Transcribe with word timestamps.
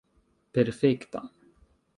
perfekta 0.53 1.21